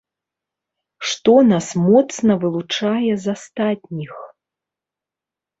Што 1.09 1.35
нас 1.51 1.67
моцна 1.83 2.37
вылучае 2.45 3.13
з 3.27 3.35
астатніх? 3.35 4.13